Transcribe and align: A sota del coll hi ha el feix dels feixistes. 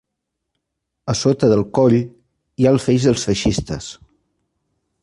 A 1.13 1.15
sota 1.19 1.49
del 1.51 1.61
coll 1.79 1.99
hi 1.99 2.07
ha 2.67 2.73
el 2.73 2.83
feix 2.87 3.07
dels 3.11 3.31
feixistes. 3.31 3.93